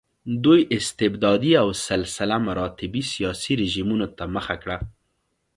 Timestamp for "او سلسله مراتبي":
1.61-3.01